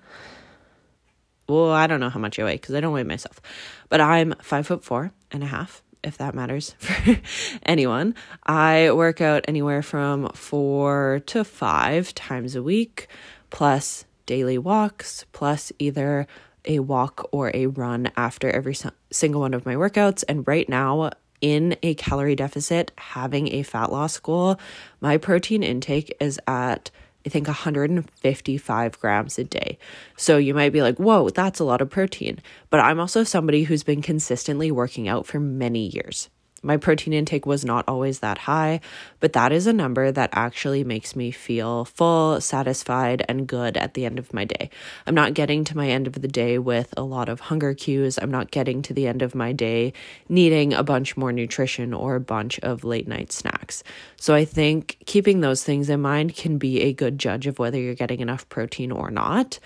well, 1.49 1.73
I 1.73 1.89
don't 1.89 2.01
know 2.01 2.09
how 2.09 2.21
much 2.21 2.39
I 2.39 2.45
weigh 2.45 2.55
because 2.55 2.77
I 2.77 2.81
don't 2.81 2.95
weigh 2.95 3.03
myself, 3.03 3.43
but 3.89 4.01
I'm 4.01 4.35
five 4.41 4.69
foot 4.69 4.85
four 4.85 5.13
and 5.31 5.43
a 5.43 5.47
half 5.47 5.83
if 6.05 6.19
that 6.19 6.35
matters 6.35 6.75
for 6.79 7.17
anyone. 7.65 8.15
I 8.45 8.93
work 8.93 9.21
out 9.21 9.45
anywhere 9.49 9.83
from 9.83 10.29
four 10.35 11.23
to 11.27 11.45
five 11.45 12.15
times 12.15 12.55
a 12.55 12.63
week, 12.63 13.09
plus 13.51 14.05
daily 14.27 14.59
walks, 14.59 15.25
plus 15.33 15.73
either 15.79 16.27
a 16.65 16.79
walk 16.79 17.29
or 17.33 17.51
a 17.55 17.67
run 17.67 18.11
after 18.17 18.51
every 18.51 18.77
single 19.11 19.41
one 19.41 19.55
of 19.55 19.67
my 19.67 19.75
workouts. 19.75 20.25
And 20.29 20.47
right 20.47 20.69
now, 20.69 21.11
in 21.41 21.77
a 21.83 21.95
calorie 21.95 22.37
deficit, 22.37 22.91
having 22.97 23.53
a 23.53 23.63
fat 23.63 23.93
loss 23.93 24.19
goal, 24.19 24.59
my 25.01 25.19
protein 25.19 25.63
intake 25.63 26.17
is 26.21 26.41
at 26.47 26.91
I 27.27 27.31
think 27.31 27.47
155 27.47 29.01
grams 29.01 29.39
a 29.39 29.45
day. 29.45 29.79
So 30.17 30.37
you 30.37 30.53
might 30.55 30.73
be 30.73 30.83
like, 30.83 30.99
whoa, 30.99 31.31
that's 31.31 31.59
a 31.59 31.65
lot 31.65 31.81
of 31.81 31.89
protein. 31.89 32.41
But 32.69 32.81
I'm 32.81 33.01
also 33.01 33.25
somebody 33.25 33.65
who's 33.65 33.83
been 33.83 34.03
consistently 34.03 34.71
working 34.71 35.09
out 35.09 35.27
for 35.27 35.41
many 35.41 35.89
years. 35.89 36.29
My 36.65 36.79
protein 36.79 37.13
intake 37.13 37.45
was 37.45 37.63
not 37.63 37.85
always 37.87 38.21
that 38.21 38.39
high, 38.39 38.81
but 39.21 39.35
that 39.35 39.53
is 39.53 39.67
a 39.67 39.73
number 39.73 40.11
that 40.11 40.31
actually 40.33 40.83
makes 40.83 41.15
me 41.15 41.31
feel 41.31 41.85
full, 41.85 42.41
satisfied, 42.41 43.23
and 43.29 43.47
good 43.47 43.77
at 43.77 43.93
the 43.93 44.07
end 44.07 44.19
of 44.19 44.33
my 44.33 44.47
day. 44.47 44.71
I'm 45.07 45.15
not 45.15 45.35
getting 45.35 45.65
to 45.65 45.77
my 45.77 45.91
end 45.91 46.07
of 46.07 46.15
the 46.15 46.27
day 46.27 46.59
with 46.59 46.95
a 46.97 47.03
lot 47.03 47.29
of 47.29 47.41
hunger 47.41 47.75
cues. 47.75 48.19
I'm 48.21 48.31
not 48.31 48.51
getting 48.51 48.81
to 48.83 48.95
the 48.95 49.07
end 49.07 49.21
of 49.21 49.35
my 49.35 49.53
day 49.53 49.93
needing 50.31 50.73
a 50.73 50.83
bunch 50.83 51.19
more 51.19 51.33
nutrition 51.33 51.93
or 51.93 52.15
a 52.15 52.21
bunch 52.21 52.59
of 52.61 52.83
late 52.83 53.07
night 53.07 53.31
snacks. 53.31 53.85
So 54.17 54.35
I 54.35 54.47
think 54.47 54.97
keeping 55.05 55.43
those 55.43 55.63
things 55.63 55.91
in 55.91 56.01
mind 56.01 56.35
can 56.35 56.57
be 56.57 56.81
a 56.81 56.95
good 56.95 57.19
judge 57.19 57.47
of 57.47 57.59
whether 57.59 57.79
you're 57.79 57.95
getting 57.95 58.21
enough 58.21 58.49
protein 58.49 58.91
or 58.91 59.11
not. 59.11 59.59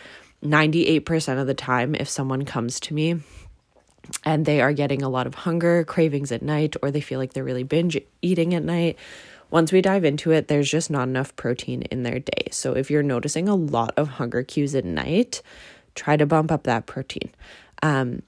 98% 0.43 1.40
of 1.40 1.47
the 1.47 1.55
time, 1.55 1.95
if 1.95 2.09
someone 2.09 2.45
comes 2.45 2.81
to 2.81 2.95
me 2.95 3.21
and 4.25 4.47
they 4.47 4.61
are 4.61 4.73
getting 4.73 5.02
a 5.02 5.09
lot 5.09 5.26
of 5.26 5.35
hunger 5.35 5.85
cravings 5.85 6.33
at 6.33 6.43
night 6.43 6.76
or 6.83 6.90
they 6.90 7.00
feel 7.00 7.19
like 7.19 7.33
they're 7.33 7.45
really 7.45 7.62
binge 7.62 7.99
eating 8.23 8.55
at 8.55 8.64
night. 8.64 8.97
Once 9.50 9.73
we 9.73 9.81
dive 9.81 10.05
into 10.05 10.31
it 10.31 10.49
there's 10.49 10.71
just 10.71 10.90
not 10.90 11.09
enough 11.09 11.35
protein 11.37 11.83
in 11.83 12.02
their 12.02 12.19
day. 12.19 12.49
So 12.50 12.75
if 12.75 12.90
you're 12.90 13.02
noticing 13.02 13.49
a 13.49 13.55
lot 13.55 13.95
of 13.97 14.09
hunger 14.09 14.43
cues 14.43 14.75
at 14.75 14.85
night 14.85 15.43
try 15.95 16.17
to 16.17 16.26
bump 16.26 16.52
up 16.52 16.62
that 16.64 16.87
protein. 16.87 17.31
Um, 17.83 18.23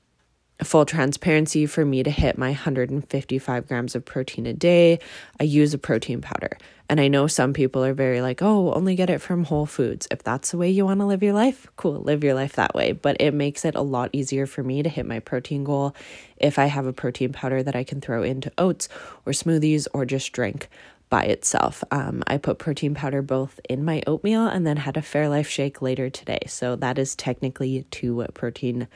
full 0.64 0.84
transparency 0.84 1.66
for 1.66 1.84
me 1.84 2.02
to 2.02 2.10
hit 2.10 2.36
my 2.38 2.48
155 2.48 3.66
grams 3.66 3.94
of 3.94 4.04
protein 4.04 4.46
a 4.46 4.52
day 4.52 4.98
i 5.38 5.44
use 5.44 5.74
a 5.74 5.78
protein 5.78 6.20
powder 6.20 6.56
and 6.88 7.00
i 7.00 7.08
know 7.08 7.26
some 7.26 7.52
people 7.52 7.84
are 7.84 7.94
very 7.94 8.20
like 8.20 8.42
oh 8.42 8.72
only 8.72 8.94
get 8.94 9.10
it 9.10 9.20
from 9.20 9.44
whole 9.44 9.66
foods 9.66 10.06
if 10.10 10.22
that's 10.22 10.50
the 10.50 10.58
way 10.58 10.70
you 10.70 10.84
want 10.84 11.00
to 11.00 11.06
live 11.06 11.22
your 11.22 11.32
life 11.32 11.66
cool 11.76 12.00
live 12.00 12.22
your 12.22 12.34
life 12.34 12.54
that 12.54 12.74
way 12.74 12.92
but 12.92 13.16
it 13.20 13.32
makes 13.32 13.64
it 13.64 13.74
a 13.74 13.82
lot 13.82 14.10
easier 14.12 14.46
for 14.46 14.62
me 14.62 14.82
to 14.82 14.88
hit 14.88 15.06
my 15.06 15.18
protein 15.18 15.64
goal 15.64 15.94
if 16.36 16.58
i 16.58 16.66
have 16.66 16.86
a 16.86 16.92
protein 16.92 17.32
powder 17.32 17.62
that 17.62 17.76
i 17.76 17.84
can 17.84 18.00
throw 18.00 18.22
into 18.22 18.52
oats 18.58 18.88
or 19.26 19.32
smoothies 19.32 19.86
or 19.92 20.04
just 20.04 20.32
drink 20.32 20.68
by 21.10 21.24
itself. 21.24 21.84
Um, 21.90 22.22
I 22.28 22.38
put 22.38 22.58
protein 22.58 22.94
powder 22.94 23.20
both 23.20 23.60
in 23.68 23.84
my 23.84 24.00
oatmeal 24.06 24.46
and 24.46 24.64
then 24.66 24.76
had 24.78 24.96
a 24.96 25.02
Fairlife 25.02 25.48
shake 25.48 25.82
later 25.82 26.08
today. 26.08 26.38
So 26.46 26.76
that 26.76 26.98
is 26.98 27.16
technically 27.16 27.84
two 27.90 28.24
protein 28.32 28.86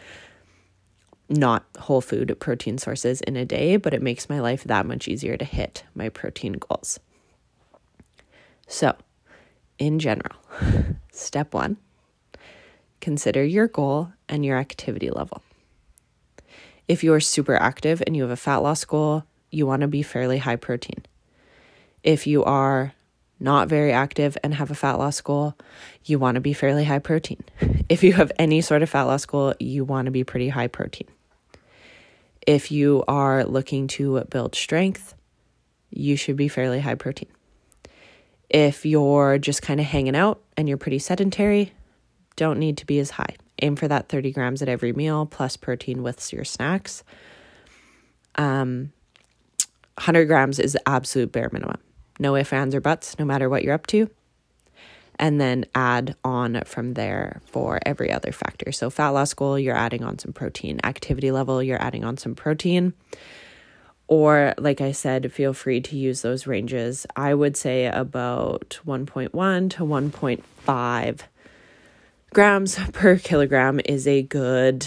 not 1.29 1.65
whole 1.79 2.01
food 2.01 2.35
protein 2.39 2.79
sources 2.79 3.21
in 3.23 3.37
a 3.37 3.45
day, 3.45 3.77
but 3.77 3.95
it 3.95 4.03
makes 4.03 4.29
my 4.29 4.41
life 4.41 4.65
that 4.65 4.87
much 4.87 5.09
easier 5.09 5.37
to 5.37 5.45
hit 5.45 5.85
my 5.95 6.09
protein 6.09 6.55
goals. 6.55 7.01
So, 8.67 8.95
in 9.79 9.99
general, 9.99 10.37
step 11.13 11.55
one 11.55 11.77
consider 13.01 13.45
your 13.45 13.69
goal 13.69 14.11
and 14.31 14.47
your 14.47 14.57
activity 14.57 15.11
level. 15.11 15.43
If 16.89 17.05
you 17.05 17.13
are 17.13 17.21
super 17.21 17.55
active 17.55 18.03
and 18.07 18.17
you 18.17 18.23
have 18.23 18.31
a 18.31 18.37
fat 18.37 18.59
loss 18.63 18.85
goal, 18.87 19.25
you 19.51 19.67
want 19.67 19.83
to 19.83 19.89
be 19.89 20.03
fairly 20.03 20.39
high 20.39 20.57
protein. 20.57 21.05
If 22.03 22.27
you 22.27 22.45
are 22.45 22.95
not 23.45 23.69
very 23.69 23.93
active 23.93 24.37
and 24.43 24.55
have 24.55 24.71
a 24.71 24.75
fat 24.75 24.95
loss 24.95 25.21
goal, 25.21 25.55
you 26.05 26.19
want 26.19 26.35
to 26.35 26.41
be 26.41 26.53
fairly 26.53 26.85
high 26.85 26.99
protein. 26.99 27.43
If 27.87 28.03
you 28.03 28.15
have 28.15 28.33
any 28.39 28.63
sort 28.63 28.83
of 28.83 28.89
fat 28.89 29.03
loss 29.03 29.27
goal, 29.27 29.55
you 29.61 29.85
want 29.85 30.07
to 30.07 30.11
be 30.11 30.25
pretty 30.25 30.49
high 30.49 30.69
protein. 30.69 31.07
If 32.47 32.71
you 32.73 33.05
are 33.07 33.45
looking 33.45 33.89
to 33.89 34.25
build 34.31 34.55
strength, 34.55 35.15
you 35.91 36.17
should 36.17 36.37
be 36.37 36.49
fairly 36.49 36.81
high 36.81 36.95
protein. 36.95 37.29
If 38.49 38.87
you're 38.87 39.37
just 39.37 39.61
kind 39.61 39.81
of 39.81 39.87
hanging 39.87 40.17
out 40.17 40.41
and 40.57 40.67
you're 40.67 40.79
pretty 40.79 40.99
sedentary, 40.99 41.73
don't 42.37 42.59
need 42.59 42.79
to 42.79 42.87
be 42.87 42.99
as 42.99 43.11
high. 43.11 43.37
Aim 43.61 43.77
for 43.77 43.87
that 43.87 44.09
30 44.09 44.33
grams 44.33 44.63
at 44.63 44.69
every 44.69 44.93
meal 44.93 45.27
plus 45.27 45.57
protein 45.57 46.03
with 46.03 46.33
your 46.33 46.45
snacks. 46.45 47.05
Um, 48.37 48.93
100 49.97 50.25
grams 50.25 50.59
is 50.59 50.73
the 50.73 50.89
absolute 50.89 51.33
bare 51.33 51.51
minimum. 51.53 51.79
No 52.19 52.37
ifs, 52.37 52.53
ands, 52.53 52.75
or 52.75 52.81
buts, 52.81 53.19
no 53.19 53.25
matter 53.25 53.49
what 53.49 53.63
you're 53.63 53.75
up 53.75 53.87
to 53.89 54.09
and 55.19 55.41
then 55.41 55.65
add 55.75 56.17
on 56.25 56.63
from 56.65 56.95
there 56.95 57.41
for 57.47 57.79
every 57.87 58.11
other 58.11 58.33
factor. 58.33 58.73
So, 58.73 58.91
fat 58.91 59.11
loss 59.11 59.35
goal, 59.35 59.59
you're 59.59 59.77
adding 59.77 60.03
on 60.03 60.19
some 60.19 60.33
protein. 60.33 60.81
Activity 60.85 61.31
level, 61.31 61.63
you're 61.63 61.83
adding 61.83 62.05
on 62.05 62.17
some 62.17 62.35
protein. 62.35 62.95
Or, 64.07 64.55
like 64.59 64.81
I 64.81 64.93
said, 64.93 65.33
feel 65.33 65.55
free 65.55 65.81
to 65.81 65.97
use 65.97 66.23
those 66.23 66.47
ranges. 66.47 67.07
I 67.17 67.33
would 67.33 67.57
say 67.57 67.87
about 67.87 68.79
1.1 68.87 69.71
to 69.71 69.85
1.5 69.85 71.21
grams 72.35 72.79
per 72.93 73.17
kilogram 73.17 73.81
is 73.85 74.07
a 74.07 74.23
good 74.23 74.87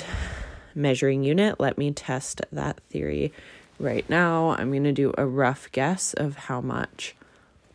measuring 0.75 1.23
unit. 1.23 1.59
Let 1.59 1.77
me 1.77 1.91
test 1.91 2.41
that 2.51 2.79
theory 2.89 3.33
right 3.79 4.07
now. 4.07 4.49
I'm 4.51 4.69
going 4.69 4.83
to 4.83 4.91
do 4.91 5.13
a 5.17 5.25
rough 5.25 5.71
guess 5.71 6.13
of 6.13 6.35
how 6.35 6.61
much 6.61 7.15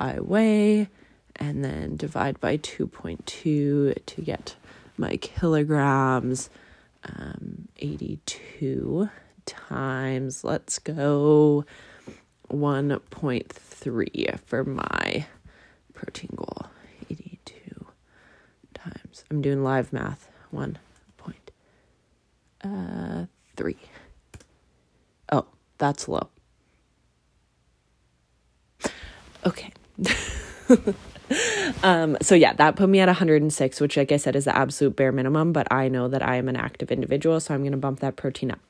I 0.03 0.19
weigh 0.19 0.89
and 1.37 1.65
then 1.65 1.97
divide 1.97 2.41
by 2.41 2.57
2.2 2.57 3.25
to 4.05 4.21
get 4.21 4.57
my 4.97 5.17
kilograms. 5.19 6.51
Um, 7.05 7.69
82 7.79 9.09
times, 9.47 10.43
let's 10.43 10.81
go 10.81 11.65
1.3 12.51 14.41
for 14.41 14.65
my 14.65 15.27
protein 15.95 16.31
goal. 16.35 16.67
82 17.09 17.87
times, 18.75 19.25
I'm 19.31 19.41
doing 19.41 19.63
live 19.63 19.93
math, 19.93 20.29
1.3. 20.53 20.77
Uh, 22.65 23.27
oh, 25.31 25.47
that's 25.79 26.09
low. 26.09 26.29
Okay. 29.47 29.73
um, 31.83 32.17
so 32.23 32.35
yeah, 32.35 32.53
that 32.55 32.77
put 32.77 32.89
me 32.89 33.01
at 33.01 33.09
106, 33.09 33.81
which, 33.81 33.97
like 33.97 34.13
I 34.13 34.17
said, 34.17 34.37
is 34.37 34.45
the 34.45 34.57
absolute 34.57 34.97
bare 34.97 35.13
minimum. 35.13 35.53
But 35.53 35.73
I 35.73 35.89
know 35.89 36.09
that 36.09 36.23
I 36.23 36.37
am 36.37 36.49
an 36.49 36.57
active 36.57 36.91
individual, 36.91 37.41
so 37.41 37.55
I'm 37.55 37.61
going 37.61 37.73
to 37.73 37.79
bump 37.79 38.01
that 38.01 38.17
protein 38.17 38.51
up. 38.51 38.61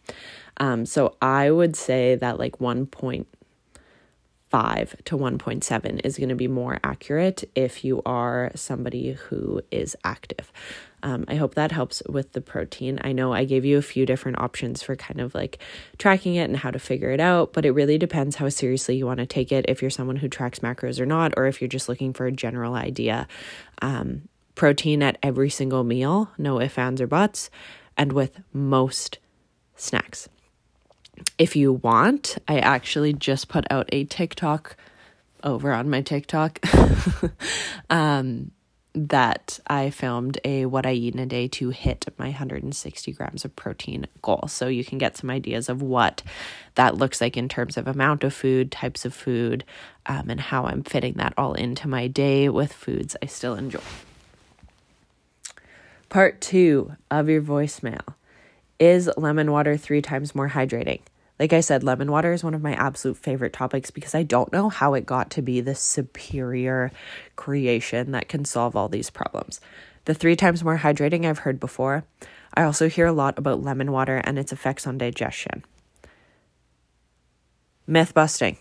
Um, 0.58 0.86
so 0.86 1.16
I 1.22 1.50
would 1.50 1.76
say 1.76 2.14
that 2.16 2.38
like 2.38 2.58
1.5 2.58 3.26
to 4.52 5.16
1.7 5.16 6.00
is 6.04 6.18
going 6.18 6.28
to 6.28 6.34
be 6.34 6.48
more 6.48 6.78
accurate 6.84 7.44
if 7.54 7.84
you 7.84 8.02
are 8.04 8.52
somebody 8.54 9.12
who 9.12 9.62
is 9.70 9.96
active. 10.04 10.52
Um, 11.02 11.24
I 11.26 11.34
hope 11.34 11.54
that 11.54 11.72
helps 11.72 12.02
with 12.08 12.32
the 12.32 12.40
protein. 12.40 13.00
I 13.02 13.12
know 13.12 13.32
I 13.32 13.44
gave 13.44 13.64
you 13.64 13.76
a 13.78 13.82
few 13.82 14.06
different 14.06 14.38
options 14.38 14.82
for 14.82 14.94
kind 14.94 15.20
of 15.20 15.34
like 15.34 15.58
tracking 15.98 16.36
it 16.36 16.44
and 16.44 16.56
how 16.56 16.70
to 16.70 16.78
figure 16.78 17.10
it 17.10 17.18
out, 17.18 17.52
but 17.52 17.64
it 17.64 17.72
really 17.72 17.98
depends 17.98 18.36
how 18.36 18.48
seriously 18.48 18.96
you 18.96 19.06
want 19.06 19.18
to 19.18 19.26
take 19.26 19.50
it. 19.50 19.64
If 19.68 19.82
you're 19.82 19.90
someone 19.90 20.16
who 20.16 20.28
tracks 20.28 20.60
macros 20.60 21.00
or 21.00 21.06
not, 21.06 21.34
or 21.36 21.46
if 21.46 21.60
you're 21.60 21.68
just 21.68 21.88
looking 21.88 22.12
for 22.12 22.26
a 22.26 22.32
general 22.32 22.74
idea. 22.74 23.26
Um, 23.80 24.28
protein 24.54 25.02
at 25.02 25.18
every 25.22 25.50
single 25.50 25.82
meal, 25.82 26.30
no 26.38 26.60
ifs, 26.60 26.78
ands, 26.78 27.00
or 27.00 27.06
buts, 27.06 27.50
and 27.96 28.12
with 28.12 28.40
most 28.52 29.18
snacks. 29.76 30.28
If 31.38 31.56
you 31.56 31.74
want, 31.74 32.38
I 32.48 32.58
actually 32.58 33.12
just 33.12 33.48
put 33.48 33.64
out 33.70 33.88
a 33.92 34.04
TikTok 34.04 34.76
over 35.42 35.72
on 35.72 35.90
my 35.90 36.00
TikTok. 36.00 36.60
um, 37.90 38.50
that 38.94 39.58
I 39.66 39.90
filmed 39.90 40.38
a 40.44 40.66
what 40.66 40.84
I 40.84 40.92
eat 40.92 41.14
in 41.14 41.20
a 41.20 41.26
day 41.26 41.48
to 41.48 41.70
hit 41.70 42.06
my 42.18 42.26
160 42.26 43.12
grams 43.12 43.44
of 43.44 43.56
protein 43.56 44.06
goal. 44.20 44.44
So 44.48 44.68
you 44.68 44.84
can 44.84 44.98
get 44.98 45.16
some 45.16 45.30
ideas 45.30 45.68
of 45.68 45.80
what 45.80 46.22
that 46.74 46.96
looks 46.96 47.20
like 47.20 47.36
in 47.36 47.48
terms 47.48 47.76
of 47.76 47.86
amount 47.86 48.22
of 48.22 48.34
food, 48.34 48.70
types 48.70 49.04
of 49.04 49.14
food, 49.14 49.64
um, 50.06 50.28
and 50.28 50.40
how 50.40 50.66
I'm 50.66 50.82
fitting 50.82 51.14
that 51.14 51.32
all 51.38 51.54
into 51.54 51.88
my 51.88 52.06
day 52.06 52.48
with 52.48 52.72
foods 52.72 53.16
I 53.22 53.26
still 53.26 53.54
enjoy. 53.54 53.80
Part 56.10 56.42
two 56.42 56.92
of 57.10 57.30
your 57.30 57.40
voicemail 57.40 58.14
is 58.82 59.08
lemon 59.16 59.52
water 59.52 59.76
three 59.76 60.02
times 60.02 60.34
more 60.34 60.48
hydrating? 60.48 61.00
Like 61.38 61.52
I 61.52 61.60
said, 61.60 61.84
lemon 61.84 62.10
water 62.10 62.32
is 62.32 62.42
one 62.42 62.52
of 62.52 62.62
my 62.62 62.74
absolute 62.74 63.16
favorite 63.16 63.52
topics 63.52 63.92
because 63.92 64.12
I 64.12 64.24
don't 64.24 64.52
know 64.52 64.68
how 64.70 64.94
it 64.94 65.06
got 65.06 65.30
to 65.30 65.42
be 65.42 65.60
the 65.60 65.76
superior 65.76 66.90
creation 67.36 68.10
that 68.10 68.28
can 68.28 68.44
solve 68.44 68.74
all 68.74 68.88
these 68.88 69.08
problems. 69.08 69.60
The 70.06 70.14
three 70.14 70.34
times 70.34 70.64
more 70.64 70.78
hydrating 70.78 71.24
I've 71.24 71.38
heard 71.38 71.60
before. 71.60 72.02
I 72.54 72.64
also 72.64 72.88
hear 72.88 73.06
a 73.06 73.12
lot 73.12 73.38
about 73.38 73.62
lemon 73.62 73.92
water 73.92 74.16
and 74.24 74.36
its 74.36 74.52
effects 74.52 74.84
on 74.84 74.98
digestion. 74.98 75.64
Myth 77.86 78.12
busting. 78.12 78.56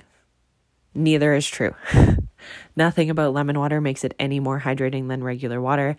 Neither 0.93 1.33
is 1.33 1.47
true. 1.47 1.73
Nothing 2.75 3.09
about 3.09 3.33
lemon 3.33 3.57
water 3.57 3.81
makes 3.81 4.03
it 4.03 4.13
any 4.19 4.39
more 4.39 4.59
hydrating 4.59 5.07
than 5.07 5.23
regular 5.23 5.59
water 5.59 5.97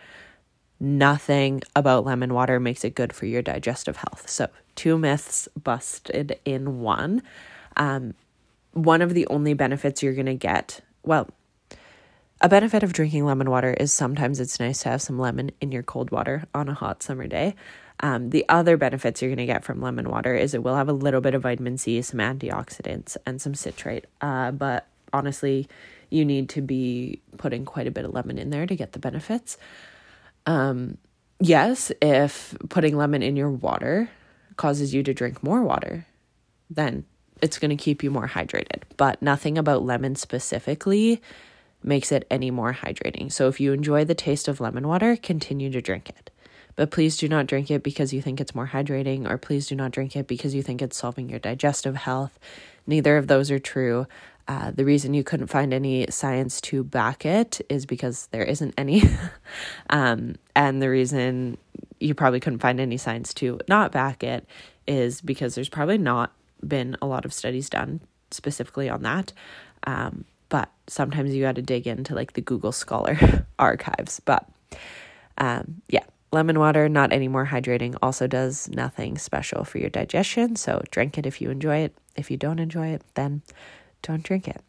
nothing 0.82 1.62
about 1.76 2.04
lemon 2.04 2.34
water 2.34 2.58
makes 2.58 2.84
it 2.84 2.94
good 2.94 3.12
for 3.12 3.26
your 3.26 3.40
digestive 3.40 3.96
health. 3.96 4.28
So, 4.28 4.48
two 4.74 4.98
myths 4.98 5.48
busted 5.56 6.38
in 6.44 6.80
one. 6.80 7.22
Um, 7.76 8.14
one 8.72 9.00
of 9.00 9.14
the 9.14 9.26
only 9.28 9.54
benefits 9.54 10.02
you're 10.02 10.14
going 10.14 10.26
to 10.26 10.34
get, 10.34 10.80
well, 11.04 11.28
a 12.40 12.48
benefit 12.48 12.82
of 12.82 12.92
drinking 12.92 13.24
lemon 13.24 13.48
water 13.48 13.72
is 13.72 13.92
sometimes 13.92 14.40
it's 14.40 14.58
nice 14.58 14.82
to 14.82 14.88
have 14.88 15.00
some 15.02 15.18
lemon 15.18 15.52
in 15.60 15.70
your 15.70 15.84
cold 15.84 16.10
water 16.10 16.44
on 16.52 16.68
a 16.68 16.74
hot 16.74 17.02
summer 17.02 17.28
day. 17.28 17.54
Um, 18.00 18.30
the 18.30 18.44
other 18.48 18.76
benefits 18.76 19.22
you're 19.22 19.28
going 19.28 19.36
to 19.36 19.46
get 19.46 19.62
from 19.62 19.80
lemon 19.80 20.10
water 20.10 20.34
is 20.34 20.52
it 20.52 20.64
will 20.64 20.74
have 20.74 20.88
a 20.88 20.92
little 20.92 21.20
bit 21.20 21.34
of 21.34 21.42
vitamin 21.42 21.78
C, 21.78 22.02
some 22.02 22.18
antioxidants, 22.18 23.16
and 23.24 23.40
some 23.40 23.54
citrate. 23.54 24.06
Uh, 24.20 24.50
but 24.50 24.88
honestly, 25.12 25.68
you 26.10 26.24
need 26.24 26.48
to 26.48 26.60
be 26.60 27.20
putting 27.36 27.64
quite 27.64 27.86
a 27.86 27.92
bit 27.92 28.04
of 28.04 28.12
lemon 28.12 28.38
in 28.38 28.50
there 28.50 28.66
to 28.66 28.74
get 28.74 28.92
the 28.92 28.98
benefits. 28.98 29.56
Um, 30.46 30.98
yes, 31.40 31.92
if 32.00 32.56
putting 32.68 32.96
lemon 32.96 33.22
in 33.22 33.36
your 33.36 33.50
water 33.50 34.10
causes 34.56 34.92
you 34.94 35.02
to 35.02 35.14
drink 35.14 35.42
more 35.42 35.62
water, 35.62 36.06
then 36.70 37.04
it's 37.40 37.58
going 37.58 37.70
to 37.70 37.76
keep 37.76 38.02
you 38.02 38.10
more 38.10 38.28
hydrated. 38.28 38.82
But 38.96 39.20
nothing 39.20 39.58
about 39.58 39.84
lemon 39.84 40.14
specifically 40.16 41.20
makes 41.82 42.12
it 42.12 42.26
any 42.30 42.50
more 42.50 42.72
hydrating. 42.72 43.32
So 43.32 43.48
if 43.48 43.60
you 43.60 43.72
enjoy 43.72 44.04
the 44.04 44.14
taste 44.14 44.46
of 44.48 44.60
lemon 44.60 44.86
water, 44.86 45.16
continue 45.16 45.70
to 45.70 45.82
drink 45.82 46.08
it. 46.08 46.30
But 46.76 46.90
please 46.90 47.16
do 47.16 47.28
not 47.28 47.46
drink 47.46 47.70
it 47.70 47.82
because 47.82 48.12
you 48.14 48.22
think 48.22 48.40
it's 48.40 48.54
more 48.54 48.68
hydrating, 48.68 49.28
or 49.28 49.36
please 49.36 49.66
do 49.66 49.74
not 49.74 49.90
drink 49.90 50.16
it 50.16 50.26
because 50.26 50.54
you 50.54 50.62
think 50.62 50.80
it's 50.80 50.96
solving 50.96 51.28
your 51.28 51.38
digestive 51.38 51.96
health. 51.96 52.38
Neither 52.86 53.16
of 53.16 53.26
those 53.26 53.50
are 53.50 53.58
true. 53.58 54.06
Uh, 54.48 54.72
the 54.72 54.84
reason 54.84 55.14
you 55.14 55.22
couldn't 55.22 55.46
find 55.46 55.72
any 55.72 56.06
science 56.10 56.60
to 56.60 56.82
back 56.82 57.24
it 57.24 57.60
is 57.68 57.86
because 57.86 58.26
there 58.32 58.42
isn't 58.42 58.74
any. 58.76 59.02
um, 59.90 60.34
and 60.56 60.82
the 60.82 60.90
reason 60.90 61.56
you 62.00 62.14
probably 62.14 62.40
couldn't 62.40 62.58
find 62.58 62.80
any 62.80 62.96
science 62.96 63.32
to 63.34 63.60
not 63.68 63.92
back 63.92 64.24
it 64.24 64.46
is 64.86 65.20
because 65.20 65.54
there's 65.54 65.68
probably 65.68 65.98
not 65.98 66.32
been 66.66 66.96
a 67.00 67.06
lot 67.06 67.24
of 67.24 67.32
studies 67.32 67.70
done 67.70 68.00
specifically 68.30 68.88
on 68.88 69.02
that. 69.02 69.32
Um, 69.86 70.24
but 70.48 70.70
sometimes 70.86 71.34
you 71.34 71.42
got 71.42 71.54
to 71.54 71.62
dig 71.62 71.86
into 71.86 72.14
like 72.14 72.34
the 72.34 72.40
Google 72.40 72.72
Scholar 72.72 73.46
archives. 73.58 74.20
But 74.20 74.48
um, 75.38 75.82
yeah, 75.88 76.04
lemon 76.32 76.58
water, 76.58 76.88
not 76.88 77.12
any 77.12 77.28
more 77.28 77.46
hydrating, 77.46 77.96
also 78.02 78.26
does 78.26 78.68
nothing 78.70 79.18
special 79.18 79.64
for 79.64 79.78
your 79.78 79.90
digestion. 79.90 80.56
So 80.56 80.82
drink 80.90 81.16
it 81.16 81.26
if 81.26 81.40
you 81.40 81.50
enjoy 81.50 81.78
it. 81.78 81.94
If 82.16 82.30
you 82.30 82.36
don't 82.36 82.58
enjoy 82.58 82.88
it, 82.88 83.02
then 83.14 83.42
don't 84.02 84.22
drink 84.22 84.48
it. 84.48 84.60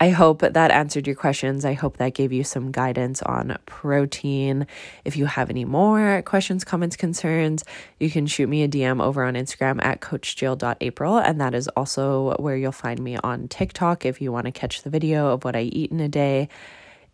I 0.00 0.10
hope 0.10 0.40
that 0.40 0.70
answered 0.70 1.06
your 1.06 1.14
questions. 1.14 1.64
I 1.64 1.74
hope 1.74 1.98
that 1.98 2.14
gave 2.14 2.32
you 2.32 2.42
some 2.42 2.72
guidance 2.72 3.22
on 3.22 3.56
protein. 3.64 4.66
If 5.04 5.16
you 5.16 5.26
have 5.26 5.50
any 5.50 5.64
more 5.64 6.20
questions, 6.22 6.64
comments, 6.64 6.96
concerns, 6.96 7.64
you 8.00 8.10
can 8.10 8.26
shoot 8.26 8.48
me 8.48 8.64
a 8.64 8.68
DM 8.68 9.00
over 9.00 9.22
on 9.22 9.34
Instagram 9.34 9.82
at 9.82 10.00
coachjill.april. 10.00 11.18
And 11.18 11.40
that 11.40 11.54
is 11.54 11.68
also 11.68 12.34
where 12.38 12.56
you'll 12.56 12.72
find 12.72 13.00
me 13.00 13.16
on 13.18 13.46
TikTok 13.46 14.04
if 14.04 14.20
you 14.20 14.32
want 14.32 14.46
to 14.46 14.52
catch 14.52 14.82
the 14.82 14.90
video 14.90 15.28
of 15.28 15.44
what 15.44 15.54
I 15.54 15.62
eat 15.62 15.92
in 15.92 16.00
a 16.00 16.08
day. 16.08 16.48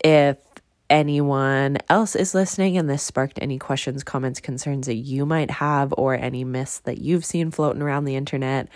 If 0.02 0.38
anyone 0.88 1.76
else 1.88 2.16
is 2.16 2.34
listening 2.34 2.78
and 2.78 2.88
this 2.88 3.02
sparked 3.02 3.38
any 3.42 3.58
questions, 3.58 4.02
comments, 4.02 4.40
concerns 4.40 4.86
that 4.86 4.94
you 4.96 5.26
might 5.26 5.50
have, 5.50 5.94
or 5.96 6.14
any 6.14 6.44
myths 6.44 6.80
that 6.80 6.98
you've 6.98 7.24
seen 7.24 7.50
floating 7.50 7.82
around 7.82 8.06
the 8.06 8.16
internet, 8.16 8.68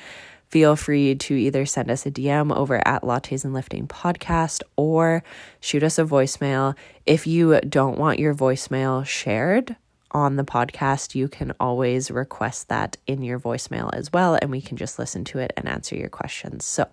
feel 0.55 0.77
free 0.77 1.17
to 1.17 1.35
either 1.35 1.67
send 1.67 1.91
us 1.91 2.07
a 2.07 2.13
DM 2.13 2.55
over 2.55 2.81
at 2.87 3.03
Lattes 3.03 3.45
and 3.45 3.53
Lifting 3.53 3.89
Podcast 3.89 4.63
or 4.77 5.25
shoot 5.59 5.83
us 5.83 5.99
a 5.99 6.05
voicemail. 6.05 6.77
If 7.07 7.27
you 7.27 7.59
don't 7.63 7.99
want 7.99 8.21
your 8.21 8.37
voicemail 8.37 9.05
shared 9.05 9.75
on 10.13 10.37
the 10.37 10.45
podcast, 10.45 11.17
you 11.17 11.27
can 11.27 11.53
always 11.59 12.09
request 12.09 12.69
that 12.69 12.97
in 13.09 13.21
your 13.23 13.41
voicemail 13.41 13.93
as 13.95 14.13
well, 14.13 14.39
and 14.41 14.53
we 14.53 14.61
can 14.61 14.77
just 14.77 14.97
listen 14.97 15.25
to 15.25 15.41
it 15.41 15.53
and 15.57 15.69
answer 15.69 15.97
your 15.97 16.09
questions. 16.09 16.65
So, 16.65 16.87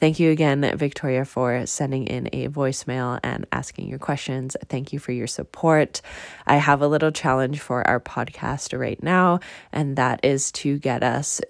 Thank 0.00 0.18
you 0.18 0.32
again, 0.32 0.76
Victoria, 0.76 1.24
for 1.24 1.64
sending 1.66 2.08
in 2.08 2.28
a 2.32 2.48
voicemail 2.48 3.20
and 3.22 3.46
asking 3.52 3.86
your 3.86 4.00
questions. 4.00 4.56
Thank 4.66 4.92
you 4.92 4.98
for 4.98 5.12
your 5.12 5.28
support. 5.28 6.02
I 6.48 6.56
have 6.56 6.82
a 6.82 6.88
little 6.88 7.12
challenge 7.12 7.60
for 7.60 7.86
our 7.86 8.00
podcast 8.00 8.76
right 8.76 9.00
now, 9.00 9.38
and 9.70 9.94
that 9.94 10.24
is 10.24 10.50
to 10.52 10.80
get 10.80 11.04
us 11.04 11.40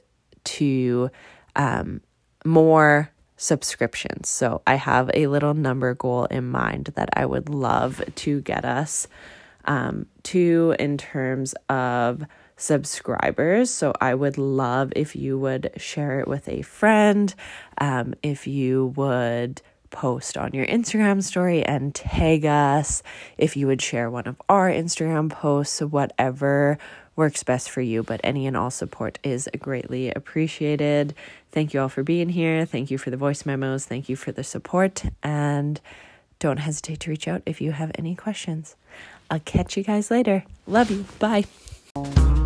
to 0.45 1.11
um, 1.57 2.01
more 2.45 3.11
subscriptions. 3.37 4.29
So 4.29 4.63
I 4.67 4.77
have 4.77 5.11
a 5.15 5.27
little 5.27 5.55
number 5.55 5.95
goal 5.95 6.27
in 6.27 6.49
mind 6.49 6.93
that 6.95 7.11
I 7.15 7.27
would 7.27 7.49
love 7.49 8.03
to 8.15 8.41
get 8.41 8.65
us 8.65 9.09
um, 9.65 10.07
to 10.25 10.75
in 10.79 10.99
terms 10.99 11.55
of 11.69 12.25
subscribers. 12.57 13.71
So 13.71 13.93
I 14.01 14.15
would 14.15 14.39
love 14.39 14.93
if 14.95 15.17
you 15.17 15.39
would 15.39 15.73
share 15.77 16.21
it 16.21 16.29
with 16.29 16.49
a 16.49 16.63
friend, 16.63 17.35
um, 17.79 18.15
if 18.23 18.47
you 18.47 18.93
would 18.97 19.61
post 19.91 20.39
on 20.39 20.53
your 20.55 20.67
Instagram 20.67 21.23
story 21.23 21.65
and 21.65 21.95
tag 21.95 22.45
us, 22.47 23.03
if 23.37 23.57
you 23.57 23.67
would 23.67 23.83
share 23.83 24.11
one 24.11 24.27
of 24.27 24.41
our 24.49 24.71
Instagram 24.71 25.31
posts, 25.31 25.81
whatever 25.81 26.79
works 27.17 27.43
best 27.43 27.71
for 27.71 27.81
you, 27.81 28.03
but 28.03 28.21
any 28.25 28.47
and 28.47 28.57
all 28.57 28.71
support 28.71 29.19
is 29.23 29.49
greatly 29.59 30.11
appreciated. 30.11 31.15
Thank 31.51 31.75
you 31.75 31.81
all 31.81 31.89
for 31.89 32.03
being 32.03 32.31
here. 32.31 32.65
Thank 32.65 32.91
you 32.91 32.99
for 32.99 33.11
the 33.11 33.17
voice 33.17 33.45
memos. 33.45 33.85
Thank 33.85 34.09
you 34.09 34.17
for 34.17 34.33
the 34.33 34.45
support. 34.45 35.05
And 35.23 35.81
don't 36.39 36.59
hesitate 36.59 37.01
to 37.01 37.11
reach 37.11 37.29
out 37.29 37.43
if 37.47 37.61
you 37.61 37.73
have 37.73 37.93
any 37.95 38.15
questions. 38.15 38.77
I'll 39.31 39.41
catch 39.41 39.77
you 39.77 39.85
guys 39.85 40.11
later. 40.11 40.45
Love 40.67 40.91
you. 40.91 41.05
Bye. 41.19 42.42